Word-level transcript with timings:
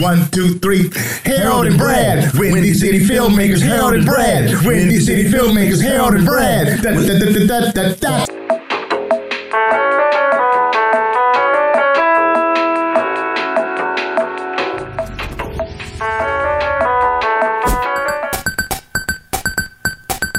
One, 0.00 0.30
two, 0.30 0.60
three. 0.60 0.92
Harold 1.24 1.66
and 1.66 1.76
Brad. 1.76 2.32
Windy 2.38 2.72
City 2.72 3.00
Filmmakers. 3.00 3.60
Harold 3.60 3.94
and 3.94 4.06
Brad. 4.06 4.64
Windy 4.64 5.00
City 5.00 5.24
Filmmakers. 5.24 5.82
Harold 5.82 6.14
and 6.14 6.24
Brad. 6.24 6.82
Da, 6.82 6.92
da, 6.92 7.18
da, 7.18 7.46
da, 7.46 7.72
da, 7.72 7.94
da. 7.94 8.26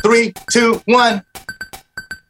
Three, 0.04 0.34
two, 0.50 0.82
one. 0.86 1.22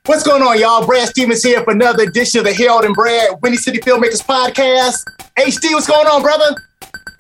What's 0.08 0.24
going 0.24 0.42
on, 0.42 0.58
y'all? 0.58 0.86
Brad 0.86 1.10
Stevens 1.10 1.44
here 1.44 1.62
for 1.66 1.72
another 1.74 2.04
edition 2.04 2.40
of 2.40 2.46
the 2.46 2.54
Harold 2.54 2.86
and 2.86 2.96
Brad 2.96 3.32
Windy 3.42 3.58
City 3.58 3.80
Filmmakers 3.80 4.26
Podcast. 4.26 5.04
HD, 5.38 5.74
what's 5.74 5.86
going 5.86 6.08
on, 6.08 6.22
brother? 6.22 6.56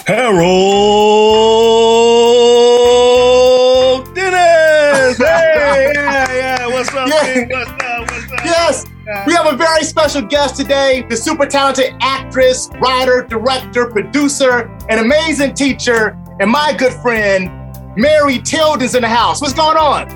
Harold 0.05 0.45
Dennis. 4.15 5.17
Hey, 5.27 5.91
yeah, 5.95 6.31
yeah. 6.31 6.65
What's 6.67 6.87
up? 6.93 7.09
Yeah. 7.09 7.45
What's 7.49 7.71
up? 7.83 8.09
What's 8.09 8.31
up? 8.31 8.39
Yes, 8.45 8.85
we 9.25 9.33
have 9.33 9.47
a 9.53 9.57
very 9.57 9.83
special 9.83 10.21
guest 10.21 10.55
today, 10.55 11.05
the 11.09 11.17
super 11.17 11.45
talented 11.45 11.93
actress, 11.99 12.69
writer, 12.79 13.23
director, 13.23 13.87
producer, 13.87 14.73
and 14.87 15.01
amazing 15.01 15.55
teacher, 15.55 16.17
and 16.39 16.49
my 16.49 16.71
good 16.71 16.93
friend, 16.93 17.51
Mary 17.97 18.39
Tilden's 18.39 18.95
in 18.95 19.01
the 19.01 19.09
house. 19.09 19.41
What's 19.41 19.53
going 19.53 19.75
on? 19.75 20.07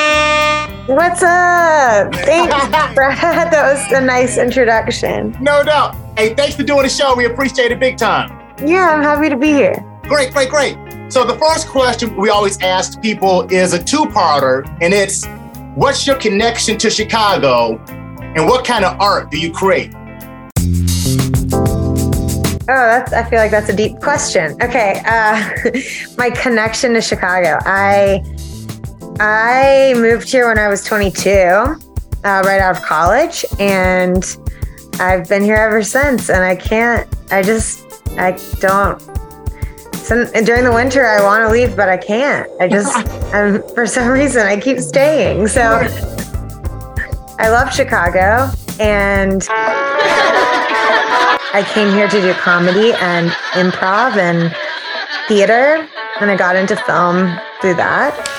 What's 0.87 1.21
up? 1.21 2.11
Thanks, 2.15 2.55
Brad. 2.95 3.53
That 3.53 3.71
was 3.71 3.91
a 3.91 4.03
nice 4.03 4.39
introduction. 4.39 5.37
No 5.39 5.63
doubt. 5.63 5.95
Hey, 6.17 6.33
thanks 6.33 6.55
for 6.55 6.63
doing 6.63 6.81
the 6.81 6.89
show. 6.89 7.15
We 7.15 7.25
appreciate 7.25 7.71
it 7.71 7.79
big 7.79 7.97
time. 7.97 8.31
Yeah, 8.65 8.89
I'm 8.89 9.03
happy 9.03 9.29
to 9.29 9.37
be 9.37 9.49
here. 9.49 9.75
Great, 10.03 10.33
great, 10.33 10.49
great. 10.49 10.75
So 11.09 11.23
the 11.23 11.37
first 11.37 11.67
question 11.67 12.15
we 12.15 12.29
always 12.29 12.59
ask 12.61 12.99
people 12.99 13.43
is 13.51 13.73
a 13.73 13.83
two-parter, 13.83 14.67
and 14.81 14.91
it's 14.91 15.27
what's 15.75 16.07
your 16.07 16.15
connection 16.15 16.79
to 16.79 16.89
Chicago 16.89 17.77
and 18.35 18.47
what 18.47 18.65
kind 18.65 18.83
of 18.83 18.99
art 18.99 19.29
do 19.29 19.39
you 19.39 19.51
create? 19.51 19.93
Oh, 22.63 22.87
that's. 22.87 23.13
I 23.13 23.29
feel 23.29 23.37
like 23.37 23.51
that's 23.51 23.69
a 23.69 23.75
deep 23.75 23.99
question. 23.99 24.53
Okay, 24.61 25.01
uh, 25.05 25.51
my 26.17 26.31
connection 26.31 26.93
to 26.93 27.01
Chicago. 27.01 27.59
I 27.65 28.23
I 29.23 29.93
moved 29.97 30.31
here 30.31 30.47
when 30.47 30.57
I 30.57 30.67
was 30.67 30.83
22, 30.83 31.29
uh, 31.29 31.77
right 32.23 32.59
out 32.59 32.75
of 32.75 32.81
college, 32.81 33.45
and 33.59 34.25
I've 34.99 35.29
been 35.29 35.43
here 35.43 35.57
ever 35.57 35.83
since. 35.83 36.31
And 36.31 36.43
I 36.43 36.55
can't. 36.55 37.07
I 37.29 37.43
just. 37.43 37.85
I 38.17 38.31
don't. 38.59 38.99
Some, 39.93 40.25
during 40.43 40.63
the 40.63 40.71
winter, 40.73 41.05
I 41.05 41.21
want 41.21 41.47
to 41.47 41.53
leave, 41.53 41.75
but 41.75 41.87
I 41.87 41.97
can't. 41.97 42.49
I 42.59 42.67
just. 42.67 42.97
I'm, 43.31 43.61
for 43.75 43.85
some 43.85 44.07
reason, 44.07 44.47
I 44.47 44.59
keep 44.59 44.79
staying. 44.79 45.47
So 45.49 45.61
I 47.37 47.49
love 47.49 47.71
Chicago, 47.71 48.49
and. 48.79 49.45
I 51.53 51.63
came 51.75 51.93
here 51.93 52.07
to 52.07 52.21
do 52.21 52.33
comedy 52.33 52.93
and 52.93 53.29
improv 53.51 54.17
and 54.17 54.55
theater, 55.27 55.87
and 56.19 56.31
I 56.31 56.35
got 56.35 56.55
into 56.55 56.75
film 56.75 57.37
through 57.61 57.75
that. 57.75 58.30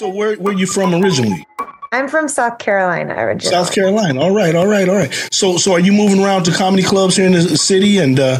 So, 0.00 0.08
where 0.08 0.34
where 0.36 0.54
you 0.54 0.66
from 0.66 0.94
originally? 0.94 1.46
I'm 1.92 2.08
from 2.08 2.26
South 2.26 2.56
Carolina 2.56 3.12
originally. 3.18 3.54
South 3.54 3.70
Carolina. 3.70 4.18
All 4.18 4.30
right, 4.30 4.54
all 4.54 4.66
right, 4.66 4.88
all 4.88 4.94
right. 4.94 5.12
So, 5.30 5.58
so 5.58 5.72
are 5.74 5.78
you 5.78 5.92
moving 5.92 6.24
around 6.24 6.44
to 6.44 6.52
comedy 6.52 6.82
clubs 6.82 7.16
here 7.16 7.26
in 7.26 7.32
the 7.32 7.58
city? 7.58 7.98
And 7.98 8.18
uh, 8.18 8.38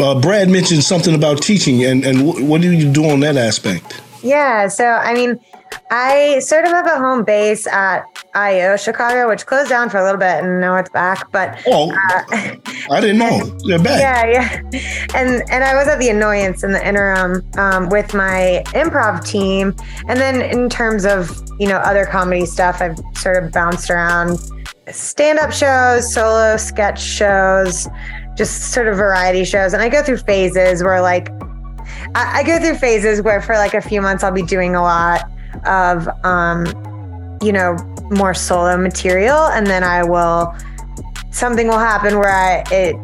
uh, 0.00 0.20
Brad 0.20 0.50
mentioned 0.50 0.82
something 0.82 1.14
about 1.14 1.40
teaching, 1.40 1.84
and 1.84 2.04
and 2.04 2.18
wh- 2.18 2.42
what 2.50 2.62
do 2.62 2.72
you 2.72 2.90
do 2.90 3.08
on 3.08 3.20
that 3.20 3.36
aspect? 3.36 4.00
Yeah, 4.24 4.66
so 4.66 4.84
I 4.84 5.14
mean, 5.14 5.38
I 5.92 6.40
sort 6.40 6.64
of 6.64 6.72
have 6.72 6.86
a 6.86 6.98
home 6.98 7.22
base 7.22 7.68
at 7.68 8.02
IO 8.34 8.76
Chicago, 8.76 9.28
which 9.28 9.44
closed 9.46 9.68
down 9.68 9.90
for 9.90 9.98
a 9.98 10.04
little 10.04 10.18
bit, 10.18 10.42
and 10.42 10.60
now 10.60 10.76
it's 10.76 10.88
back. 10.90 11.30
But 11.32 11.60
Oh, 11.66 11.90
uh, 11.90 12.56
I 12.90 13.00
didn't 13.00 13.18
know 13.18 13.44
they're 13.66 13.78
back. 13.78 14.00
yeah, 14.00 14.26
yeah, 14.72 14.80
and 15.14 15.42
and 15.50 15.62
I 15.64 15.74
was 15.74 15.86
at 15.88 15.98
the 15.98 16.08
Annoyance 16.08 16.64
in 16.64 16.72
the 16.72 16.86
interim 16.86 17.42
um, 17.58 17.88
with 17.88 18.14
my 18.14 18.62
improv 18.68 19.24
team, 19.26 19.74
and 20.08 20.18
then 20.18 20.40
in 20.42 20.68
terms 20.70 21.04
of 21.04 21.30
you 21.58 21.68
know 21.68 21.76
other 21.78 22.06
comedy 22.06 22.46
stuff, 22.46 22.80
I've 22.80 22.98
sort 23.14 23.42
of 23.42 23.52
bounced 23.52 23.90
around 23.90 24.38
stand-up 24.90 25.52
shows, 25.52 26.12
solo 26.12 26.56
sketch 26.56 27.00
shows, 27.00 27.88
just 28.36 28.72
sort 28.72 28.88
of 28.88 28.96
variety 28.96 29.44
shows, 29.44 29.72
and 29.74 29.82
I 29.82 29.88
go 29.88 30.02
through 30.02 30.18
phases 30.18 30.82
where 30.82 31.00
like 31.02 31.28
I, 32.14 32.40
I 32.40 32.42
go 32.44 32.58
through 32.58 32.76
phases 32.76 33.22
where 33.22 33.40
for 33.42 33.54
like 33.56 33.74
a 33.74 33.80
few 33.80 34.00
months 34.00 34.24
I'll 34.24 34.32
be 34.32 34.42
doing 34.42 34.74
a 34.74 34.82
lot 34.82 35.22
of 35.66 36.08
um, 36.24 36.64
you 37.42 37.52
know 37.52 37.76
more 38.10 38.34
solo 38.34 38.76
material, 38.76 39.46
and 39.46 39.66
then 39.66 39.82
I 39.84 40.02
will 40.04 40.54
something 41.30 41.66
will 41.66 41.78
happen 41.78 42.18
where 42.18 42.30
I 42.30 42.64
it 42.70 42.96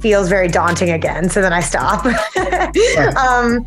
feels 0.00 0.28
very 0.28 0.48
daunting 0.48 0.90
again. 0.90 1.28
So 1.28 1.40
then 1.40 1.52
I 1.52 1.60
stop. 1.60 2.04
um, 3.16 3.64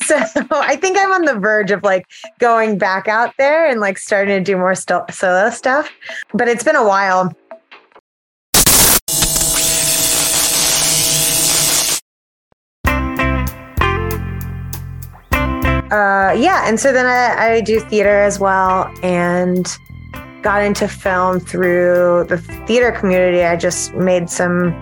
so 0.00 0.16
I 0.50 0.76
think 0.76 0.98
I'm 0.98 1.12
on 1.12 1.22
the 1.22 1.38
verge 1.38 1.70
of 1.70 1.82
like 1.82 2.06
going 2.38 2.78
back 2.78 3.08
out 3.08 3.34
there 3.38 3.66
and 3.68 3.80
like 3.80 3.98
starting 3.98 4.36
to 4.36 4.42
do 4.42 4.56
more 4.56 4.74
sto- 4.74 5.04
solo 5.10 5.50
stuff. 5.50 5.90
But 6.32 6.48
it's 6.48 6.64
been 6.64 6.76
a 6.76 6.86
while. 6.86 7.32
Uh, 15.96 16.32
yeah, 16.32 16.68
and 16.68 16.78
so 16.78 16.92
then 16.92 17.06
I, 17.06 17.54
I 17.54 17.60
do 17.62 17.80
theater 17.80 18.20
as 18.20 18.38
well, 18.38 18.92
and 19.02 19.66
got 20.42 20.62
into 20.62 20.86
film 20.86 21.40
through 21.40 22.26
the 22.28 22.36
theater 22.66 22.92
community. 22.92 23.42
I 23.42 23.56
just 23.56 23.94
made 23.94 24.28
some 24.28 24.74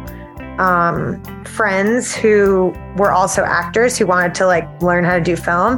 um, 0.59 1.23
friends 1.45 2.17
who 2.17 2.75
were 2.97 3.13
also 3.13 3.45
actors 3.45 3.97
who 3.97 4.07
wanted 4.07 4.35
to 4.35 4.47
like 4.47 4.67
learn 4.83 5.05
how 5.05 5.15
to 5.15 5.23
do 5.23 5.37
film. 5.37 5.75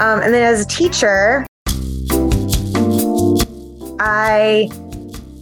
Um, 0.00 0.20
and 0.20 0.34
then 0.34 0.42
as 0.42 0.60
a 0.60 0.68
teacher, 0.68 1.46
I 3.98 4.68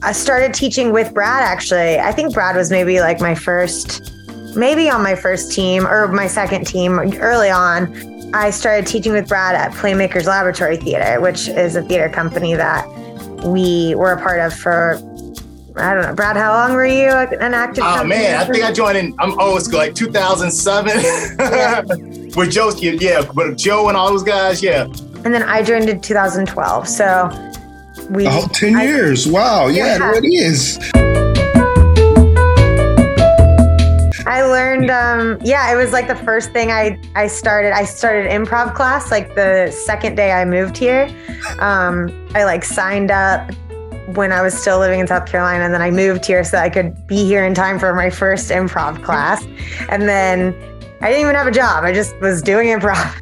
I 0.04 0.12
started 0.12 0.54
teaching 0.54 0.92
with 0.92 1.12
Brad. 1.12 1.42
Actually, 1.42 1.98
I 1.98 2.12
think 2.12 2.32
Brad 2.32 2.54
was 2.54 2.70
maybe 2.70 3.00
like 3.00 3.20
my 3.20 3.34
first, 3.34 4.12
maybe 4.54 4.88
on 4.88 5.02
my 5.02 5.16
first 5.16 5.50
team 5.50 5.84
or 5.84 6.06
my 6.06 6.28
second 6.28 6.64
team 6.64 7.00
early 7.18 7.50
on. 7.50 8.11
I 8.34 8.50
started 8.50 8.86
teaching 8.86 9.12
with 9.12 9.28
Brad 9.28 9.54
at 9.54 9.72
Playmakers 9.72 10.24
Laboratory 10.26 10.76
Theater, 10.76 11.20
which 11.20 11.48
is 11.48 11.76
a 11.76 11.82
theater 11.82 12.08
company 12.08 12.54
that 12.54 12.86
we 13.44 13.94
were 13.94 14.12
a 14.12 14.20
part 14.20 14.40
of 14.40 14.54
for 14.54 14.94
I 15.74 15.94
don't 15.94 16.02
know, 16.02 16.14
Brad. 16.14 16.36
How 16.36 16.52
long 16.52 16.74
were 16.74 16.84
you 16.84 17.08
an 17.10 17.54
active? 17.54 17.82
Oh 17.86 18.04
man, 18.04 18.38
I 18.38 18.44
think 18.44 18.62
I 18.64 18.72
joined 18.72 18.98
in. 18.98 19.14
I'm 19.18 19.38
old 19.40 19.62
school, 19.62 19.78
like 19.78 19.94
2007 19.94 20.96
with 22.36 22.50
Joe. 22.50 22.70
Yeah, 22.78 23.22
with 23.34 23.56
Joe 23.56 23.88
and 23.88 23.96
all 23.96 24.08
those 24.10 24.22
guys. 24.22 24.62
Yeah. 24.62 24.84
and 25.24 25.32
then 25.34 25.42
I 25.42 25.62
joined 25.62 25.88
in 25.88 26.00
2012. 26.00 26.86
So 26.88 27.30
we 28.10 28.26
Oh, 28.26 28.46
10 28.52 28.76
I- 28.76 28.84
years. 28.84 29.26
Wow. 29.26 29.68
Yeah, 29.68 29.86
Yeah. 29.86 29.98
there 29.98 30.14
it 30.16 30.24
is. 30.26 30.78
I 34.32 34.40
learned, 34.46 34.90
um, 34.90 35.38
yeah, 35.42 35.70
it 35.70 35.76
was 35.76 35.92
like 35.92 36.08
the 36.08 36.14
first 36.14 36.52
thing 36.52 36.70
I, 36.70 36.98
I 37.14 37.26
started. 37.26 37.72
I 37.72 37.84
started 37.84 38.30
improv 38.30 38.74
class 38.74 39.10
like 39.10 39.34
the 39.34 39.70
second 39.70 40.14
day 40.14 40.32
I 40.32 40.46
moved 40.46 40.78
here. 40.78 41.14
Um, 41.58 42.08
I 42.34 42.44
like 42.44 42.64
signed 42.64 43.10
up 43.10 43.52
when 44.14 44.32
I 44.32 44.40
was 44.40 44.58
still 44.58 44.78
living 44.78 45.00
in 45.00 45.06
South 45.06 45.26
Carolina, 45.26 45.64
and 45.64 45.74
then 45.74 45.82
I 45.82 45.90
moved 45.90 46.24
here 46.24 46.44
so 46.44 46.56
I 46.56 46.70
could 46.70 47.06
be 47.06 47.26
here 47.26 47.44
in 47.44 47.52
time 47.52 47.78
for 47.78 47.92
my 47.92 48.08
first 48.08 48.50
improv 48.50 49.04
class. 49.04 49.44
And 49.90 50.08
then 50.08 50.54
I 51.02 51.10
didn't 51.10 51.20
even 51.20 51.34
have 51.34 51.46
a 51.46 51.50
job. 51.50 51.84
I 51.84 51.92
just 51.92 52.18
was 52.22 52.40
doing 52.40 52.68
improv. 52.68 53.18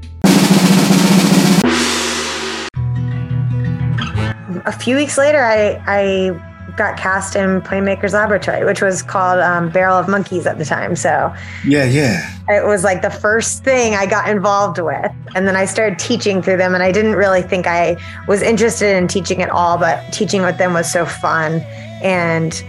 A 4.64 4.73
few 4.73 4.94
weeks 4.94 5.19
later, 5.19 5.43
I, 5.43 5.82
I 5.88 6.50
got 6.76 6.96
cast 6.99 7.37
in 7.37 7.61
Playmakers 7.62 8.12
Laboratory, 8.12 8.64
which 8.64 8.82
was 8.82 9.02
called 9.02 9.40
um, 9.40 9.70
Barrel 9.70 9.96
of 9.96 10.08
Monkeys 10.08 10.46
at 10.46 10.58
the 10.58 10.64
time. 10.64 10.96
So 10.96 11.34
Yeah, 11.64 11.84
yeah. 11.84 12.31
it 12.49 12.67
was 12.67 12.84
like 12.84 13.02
the 13.02 13.11
first 13.11 13.64
thing 13.64 13.94
I 13.94 14.06
got 14.06 14.28
involved 14.28 14.78
with. 14.78 15.11
And 15.34 15.46
then 15.46 15.56
I 15.56 15.64
started 15.64 15.99
teaching 15.99 16.43
through 16.43 16.56
them. 16.56 16.75
And 16.75 16.82
I 16.82 16.93
didn't 16.93 17.14
really 17.14 17.43
think 17.43 17.67
I 17.67 17.96
was 18.26 18.43
interested 18.43 18.96
in 18.96 19.08
teaching 19.08 19.43
at 19.43 19.50
all, 19.50 19.78
but 19.78 20.12
teaching 20.12 20.43
with 20.43 20.58
them 20.58 20.75
was 20.75 20.90
so 20.90 21.05
fun. 21.06 21.61
And 22.02 22.62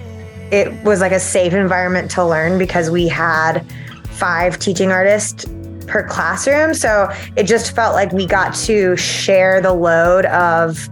it 0.52 0.72
was 0.84 1.00
like 1.00 1.12
a 1.12 1.20
safe 1.20 1.54
environment 1.54 2.12
to 2.12 2.26
learn 2.26 2.58
because 2.58 2.90
we 2.90 3.08
had 3.08 3.66
five 4.06 4.60
teaching 4.60 4.92
artists 4.92 5.46
per 5.88 6.08
classroom. 6.08 6.74
So 6.74 7.10
it 7.36 7.44
just 7.44 7.76
felt 7.76 7.96
like 7.96 8.12
we 8.12 8.26
got 8.26 8.54
to 8.56 8.96
share 8.96 9.62
the 9.62 9.74
load 9.74 10.26
of 10.26 10.90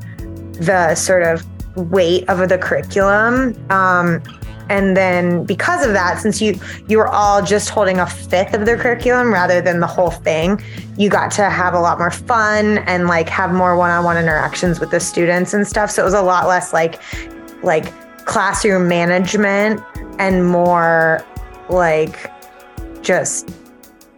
the 0.53 0.93
sort 0.95 1.23
of 1.23 1.45
weight 1.75 2.27
of 2.29 2.47
the 2.49 2.57
curriculum. 2.57 3.55
Um, 3.71 4.21
and 4.69 4.95
then 4.95 5.43
because 5.45 5.83
of 5.83 5.93
that, 5.93 6.19
since 6.19 6.41
you 6.41 6.59
you 6.87 6.99
were 6.99 7.07
all 7.07 7.41
just 7.41 7.69
holding 7.69 7.99
a 7.99 8.05
fifth 8.05 8.53
of 8.53 8.65
the 8.67 8.77
curriculum 8.77 9.33
rather 9.33 9.61
than 9.61 9.79
the 9.79 9.87
whole 9.87 10.11
thing, 10.11 10.61
you 10.95 11.09
got 11.09 11.31
to 11.31 11.49
have 11.49 11.73
a 11.73 11.79
lot 11.79 11.97
more 11.97 12.11
fun 12.11 12.77
and 12.79 13.07
like 13.07 13.27
have 13.29 13.51
more 13.51 13.75
one-on-one 13.75 14.15
interactions 14.15 14.79
with 14.79 14.91
the 14.91 14.99
students 14.99 15.53
and 15.55 15.67
stuff. 15.67 15.89
So 15.89 16.03
it 16.03 16.05
was 16.05 16.13
a 16.13 16.21
lot 16.21 16.47
less 16.47 16.71
like 16.71 17.01
like 17.63 17.91
classroom 18.25 18.87
management 18.87 19.81
and 20.19 20.45
more 20.45 21.25
like 21.69 22.31
just 23.01 23.49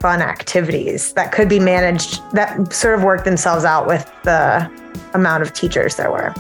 fun 0.02 0.22
activities 0.22 1.14
that 1.14 1.32
could 1.32 1.48
be 1.48 1.60
managed 1.60 2.20
that 2.34 2.74
sort 2.74 2.96
of 2.96 3.04
work 3.04 3.24
themselves 3.24 3.64
out 3.64 3.88
with 3.88 4.12
the 4.24 4.70
amount 5.14 5.44
of 5.44 5.54
teachers 5.54 5.96
there 5.96 6.12
were. 6.12 6.34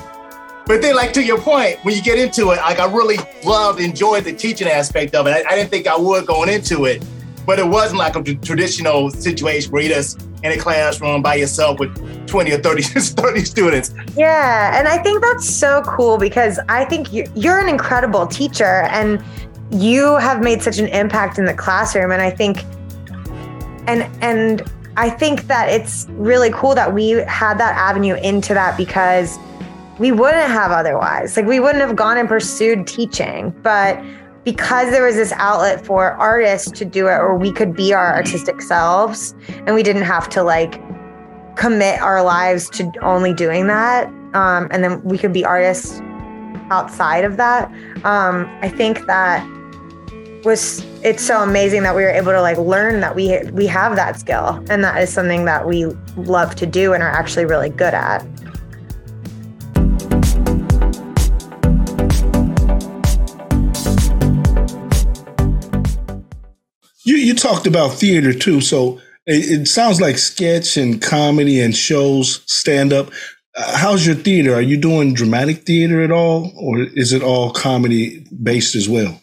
But 0.65 0.81
then, 0.81 0.95
like 0.95 1.11
to 1.13 1.23
your 1.23 1.39
point, 1.39 1.79
when 1.83 1.95
you 1.95 2.01
get 2.01 2.19
into 2.19 2.51
it, 2.51 2.57
like 2.57 2.79
I 2.79 2.91
really 2.91 3.17
loved, 3.43 3.79
enjoyed 3.79 4.23
the 4.23 4.33
teaching 4.33 4.67
aspect 4.67 5.15
of 5.15 5.27
it. 5.27 5.31
I, 5.31 5.43
I 5.49 5.55
didn't 5.55 5.69
think 5.69 5.87
I 5.87 5.97
would 5.97 6.25
going 6.25 6.49
into 6.49 6.85
it, 6.85 7.03
but 7.45 7.59
it 7.59 7.67
wasn't 7.67 7.99
like 7.99 8.15
a 8.15 8.23
traditional 8.35 9.09
situation 9.09 9.71
where 9.71 9.81
you 9.81 9.89
just 9.89 10.21
in 10.43 10.51
a 10.51 10.57
classroom 10.57 11.21
by 11.21 11.35
yourself 11.35 11.79
with 11.79 12.27
20 12.27 12.51
or 12.51 12.57
30, 12.57 12.81
30 12.83 13.45
students. 13.45 13.93
Yeah, 14.15 14.77
and 14.77 14.87
I 14.87 14.97
think 14.97 15.21
that's 15.21 15.47
so 15.47 15.83
cool 15.83 16.17
because 16.17 16.59
I 16.67 16.85
think 16.85 17.13
you're, 17.13 17.27
you're 17.35 17.59
an 17.59 17.69
incredible 17.69 18.25
teacher 18.25 18.83
and 18.89 19.23
you 19.71 20.17
have 20.17 20.41
made 20.41 20.61
such 20.61 20.79
an 20.79 20.87
impact 20.87 21.37
in 21.37 21.45
the 21.45 21.53
classroom, 21.53 22.11
and 22.11 22.21
I 22.21 22.29
think 22.29 22.63
and 23.87 24.03
and 24.21 24.63
I 24.97 25.09
think 25.09 25.47
that 25.47 25.69
it's 25.69 26.07
really 26.09 26.51
cool 26.51 26.75
that 26.75 26.93
we 26.93 27.11
had 27.11 27.57
that 27.59 27.75
avenue 27.75 28.15
into 28.15 28.53
that 28.53 28.77
because 28.77 29.37
we 30.01 30.11
wouldn't 30.11 30.49
have 30.49 30.71
otherwise. 30.71 31.37
Like 31.37 31.45
we 31.45 31.59
wouldn't 31.59 31.81
have 31.81 31.95
gone 31.95 32.17
and 32.17 32.27
pursued 32.27 32.87
teaching, 32.87 33.51
but 33.61 34.03
because 34.43 34.89
there 34.89 35.05
was 35.05 35.13
this 35.13 35.31
outlet 35.33 35.85
for 35.85 36.13
artists 36.13 36.71
to 36.71 36.83
do 36.83 37.07
it 37.07 37.17
or 37.19 37.37
we 37.37 37.51
could 37.51 37.75
be 37.75 37.93
our 37.93 38.15
artistic 38.15 38.63
selves 38.63 39.35
and 39.67 39.75
we 39.75 39.83
didn't 39.83 40.01
have 40.01 40.27
to 40.29 40.41
like 40.41 40.81
commit 41.55 42.01
our 42.01 42.23
lives 42.23 42.67
to 42.71 42.91
only 43.03 43.31
doing 43.35 43.67
that 43.67 44.07
um, 44.33 44.67
and 44.71 44.83
then 44.83 45.03
we 45.03 45.19
could 45.19 45.31
be 45.31 45.45
artists 45.45 46.01
outside 46.71 47.23
of 47.23 47.37
that 47.37 47.71
um, 48.03 48.47
i 48.63 48.69
think 48.69 49.05
that 49.05 49.45
was 50.43 50.83
it's 51.03 51.23
so 51.23 51.43
amazing 51.43 51.83
that 51.83 51.95
we 51.95 52.01
were 52.01 52.09
able 52.09 52.31
to 52.31 52.41
like 52.41 52.57
learn 52.57 52.99
that 52.99 53.15
we 53.15 53.39
we 53.51 53.67
have 53.67 53.95
that 53.95 54.19
skill 54.19 54.63
and 54.69 54.83
that 54.83 55.01
is 55.01 55.11
something 55.11 55.45
that 55.45 55.67
we 55.67 55.85
love 56.17 56.55
to 56.55 56.65
do 56.65 56.93
and 56.93 57.03
are 57.03 57.09
actually 57.09 57.45
really 57.45 57.69
good 57.69 57.93
at. 57.93 58.25
You 67.31 67.37
talked 67.37 67.65
about 67.65 67.93
theater 67.93 68.33
too, 68.33 68.59
so 68.59 68.99
it, 69.25 69.61
it 69.61 69.65
sounds 69.65 70.01
like 70.01 70.17
sketch 70.17 70.75
and 70.75 71.01
comedy 71.01 71.61
and 71.61 71.73
shows, 71.73 72.43
stand 72.45 72.91
up. 72.91 73.09
Uh, 73.55 73.77
how's 73.77 74.05
your 74.05 74.15
theater? 74.15 74.53
Are 74.53 74.61
you 74.61 74.75
doing 74.75 75.13
dramatic 75.13 75.65
theater 75.65 76.01
at 76.01 76.11
all, 76.11 76.51
or 76.57 76.79
is 76.81 77.13
it 77.13 77.23
all 77.23 77.49
comedy 77.51 78.27
based 78.43 78.75
as 78.75 78.89
well? 78.89 79.21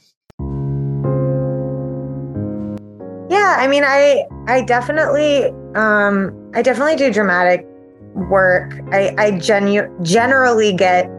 Yeah, 3.29 3.57
I 3.59 3.67
mean, 3.69 3.85
I 3.85 4.25
I 4.47 4.63
definitely 4.63 5.45
um, 5.75 6.33
I 6.55 6.63
definitely 6.63 6.97
do 6.97 7.13
dramatic 7.13 7.67
work. 8.31 8.73
I 8.91 9.15
I 9.19 9.33
genu- 9.33 9.95
generally 10.03 10.73
get 10.73 11.11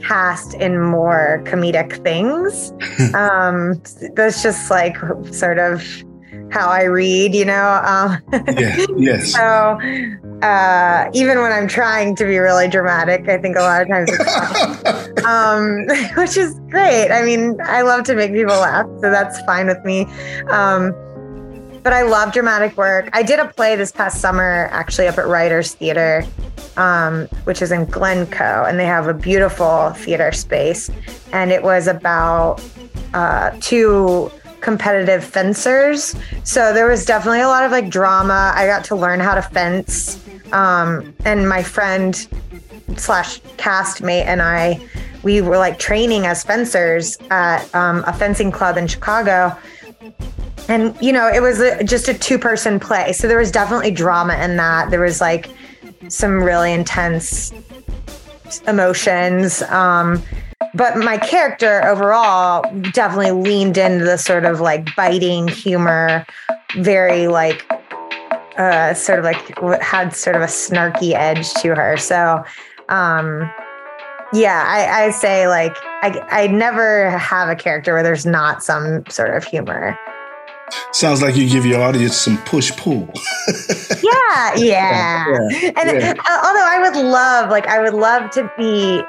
cast 0.00 0.54
in 0.54 0.80
more 0.80 1.42
comedic 1.44 2.02
things. 2.02 2.72
um, 3.14 3.74
that's 4.14 4.42
just 4.42 4.70
like 4.70 4.96
sort 5.34 5.58
of 5.58 5.84
how 6.50 6.68
I 6.68 6.84
read, 6.84 7.34
you 7.34 7.44
know. 7.44 7.80
Um, 7.84 8.22
yeah. 8.58 8.86
Yes. 8.96 9.32
so 9.32 9.78
uh, 10.42 11.10
even 11.12 11.40
when 11.40 11.52
I'm 11.52 11.68
trying 11.68 12.14
to 12.16 12.24
be 12.24 12.38
really 12.38 12.68
dramatic, 12.68 13.28
I 13.28 13.38
think 13.38 13.56
a 13.56 13.60
lot 13.60 13.82
of 13.82 13.88
times 13.88 14.10
it's 14.12 15.24
um, 15.24 15.86
which 16.16 16.36
is 16.36 16.58
great. 16.70 17.10
I 17.10 17.22
mean, 17.22 17.56
I 17.64 17.82
love 17.82 18.04
to 18.04 18.14
make 18.14 18.32
people 18.32 18.56
laugh, 18.56 18.86
so 19.00 19.10
that's 19.10 19.40
fine 19.42 19.66
with 19.66 19.82
me. 19.84 20.02
Um, 20.48 20.94
but 21.82 21.92
I 21.92 22.02
love 22.02 22.32
dramatic 22.32 22.76
work. 22.76 23.08
I 23.14 23.22
did 23.22 23.38
a 23.38 23.48
play 23.48 23.74
this 23.74 23.90
past 23.90 24.20
summer, 24.20 24.68
actually, 24.70 25.08
up 25.08 25.16
at 25.16 25.26
Writers 25.26 25.74
Theater, 25.74 26.24
um, 26.76 27.26
which 27.44 27.62
is 27.62 27.72
in 27.72 27.86
Glencoe, 27.86 28.64
and 28.66 28.78
they 28.78 28.84
have 28.84 29.06
a 29.06 29.14
beautiful 29.14 29.90
theater 29.90 30.30
space. 30.32 30.90
And 31.32 31.50
it 31.52 31.62
was 31.62 31.86
about 31.86 32.62
uh, 33.14 33.52
two 33.60 34.30
competitive 34.60 35.24
fencers. 35.24 36.14
So 36.44 36.72
there 36.72 36.86
was 36.86 37.04
definitely 37.04 37.40
a 37.40 37.48
lot 37.48 37.64
of 37.64 37.72
like 37.72 37.88
drama. 37.88 38.52
I 38.54 38.66
got 38.66 38.84
to 38.86 38.96
learn 38.96 39.20
how 39.20 39.34
to 39.34 39.42
fence. 39.42 40.22
Um, 40.52 41.14
and 41.24 41.48
my 41.48 41.62
friend 41.62 42.14
slash 42.96 43.40
castmate 43.56 44.26
and 44.26 44.42
I, 44.42 44.80
we 45.22 45.42
were 45.42 45.58
like 45.58 45.78
training 45.78 46.26
as 46.26 46.42
fencers 46.42 47.16
at 47.30 47.72
um, 47.74 48.04
a 48.06 48.12
fencing 48.12 48.50
club 48.50 48.76
in 48.76 48.86
Chicago 48.86 49.56
and 50.68 50.96
you 51.02 51.12
know 51.12 51.28
it 51.28 51.40
was 51.40 51.60
a, 51.60 51.82
just 51.82 52.08
a 52.08 52.14
two 52.14 52.38
person 52.38 52.78
play 52.78 53.12
so 53.12 53.26
there 53.26 53.38
was 53.38 53.50
definitely 53.50 53.90
drama 53.90 54.34
in 54.36 54.56
that 54.56 54.90
there 54.90 55.00
was 55.00 55.20
like 55.20 55.50
some 56.08 56.42
really 56.42 56.72
intense 56.72 57.52
emotions 58.66 59.62
um 59.62 60.22
but 60.74 60.96
my 60.96 61.18
character 61.18 61.84
overall 61.86 62.62
definitely 62.92 63.32
leaned 63.32 63.76
into 63.76 64.04
the 64.04 64.16
sort 64.16 64.44
of 64.44 64.60
like 64.60 64.94
biting 64.96 65.48
humor 65.48 66.24
very 66.76 67.28
like 67.28 67.64
uh 68.58 68.94
sort 68.94 69.18
of 69.18 69.24
like 69.24 69.58
had 69.80 70.14
sort 70.14 70.36
of 70.36 70.42
a 70.42 70.46
snarky 70.46 71.12
edge 71.14 71.52
to 71.54 71.74
her 71.74 71.96
so 71.96 72.42
um 72.88 73.50
yeah 74.32 74.64
i 74.66 75.04
i 75.06 75.10
say 75.10 75.48
like 75.48 75.74
i 76.02 76.24
i 76.30 76.46
never 76.46 77.10
have 77.10 77.48
a 77.48 77.56
character 77.56 77.94
where 77.94 78.02
there's 78.02 78.26
not 78.26 78.62
some 78.62 79.04
sort 79.08 79.36
of 79.36 79.44
humor 79.44 79.98
Sounds 80.92 81.22
like 81.22 81.36
you 81.36 81.48
give 81.48 81.66
your 81.66 81.82
audience 81.82 82.16
some 82.16 82.38
push 82.44 82.70
pull. 82.76 83.08
yeah, 84.02 84.54
yeah. 84.56 84.56
yeah, 84.56 85.70
And 85.76 86.00
yeah. 86.00 86.14
Uh, 86.28 86.42
although 86.44 86.66
I 86.66 86.78
would 86.80 86.96
love, 86.96 87.50
like, 87.50 87.66
I 87.66 87.80
would 87.80 87.94
love 87.94 88.30
to 88.32 88.50
be, 88.56 89.02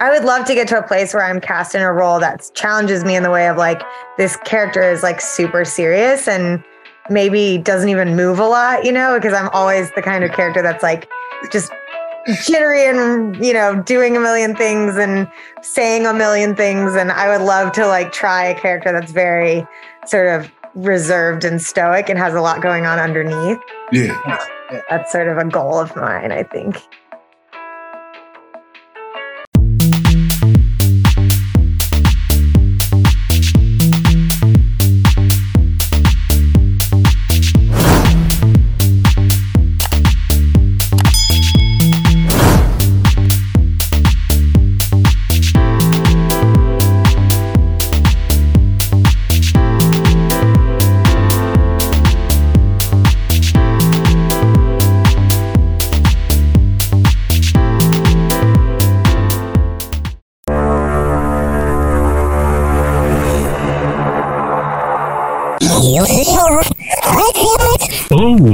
I 0.00 0.10
would 0.10 0.24
love 0.24 0.46
to 0.46 0.54
get 0.54 0.68
to 0.68 0.78
a 0.78 0.82
place 0.82 1.14
where 1.14 1.24
I'm 1.24 1.40
cast 1.40 1.74
in 1.74 1.82
a 1.82 1.92
role 1.92 2.20
that 2.20 2.50
challenges 2.54 3.04
me 3.04 3.16
in 3.16 3.22
the 3.22 3.30
way 3.30 3.48
of 3.48 3.56
like, 3.56 3.82
this 4.18 4.36
character 4.44 4.82
is 4.82 5.02
like 5.02 5.20
super 5.20 5.64
serious 5.64 6.28
and 6.28 6.62
maybe 7.08 7.58
doesn't 7.58 7.88
even 7.88 8.16
move 8.16 8.38
a 8.38 8.46
lot, 8.46 8.84
you 8.84 8.92
know, 8.92 9.18
because 9.18 9.32
I'm 9.32 9.48
always 9.50 9.90
the 9.92 10.02
kind 10.02 10.24
of 10.24 10.32
character 10.32 10.62
that's 10.62 10.82
like 10.82 11.08
just 11.50 11.72
jittery 12.44 12.84
and 12.84 13.36
you 13.44 13.52
know 13.52 13.80
doing 13.82 14.16
a 14.16 14.20
million 14.20 14.56
things 14.56 14.96
and 14.96 15.30
saying 15.62 16.06
a 16.06 16.12
million 16.12 16.56
things 16.56 16.96
and 16.96 17.12
i 17.12 17.28
would 17.28 17.46
love 17.46 17.70
to 17.70 17.86
like 17.86 18.10
try 18.10 18.46
a 18.46 18.60
character 18.60 18.90
that's 18.90 19.12
very 19.12 19.64
sort 20.08 20.26
of 20.26 20.50
reserved 20.76 21.44
and 21.44 21.60
stoic 21.60 22.08
and 22.08 22.18
has 22.18 22.34
a 22.34 22.40
lot 22.40 22.62
going 22.62 22.86
on 22.86 22.98
underneath. 22.98 23.58
Yeah. 23.90 24.44
That's 24.90 25.10
sort 25.10 25.28
of 25.28 25.38
a 25.38 25.44
goal 25.44 25.78
of 25.78 25.96
mine, 25.96 26.30
I 26.30 26.42
think. 26.42 26.76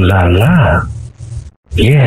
La 0.03 0.29
la. 0.29 0.83
Yeah. 1.75 2.01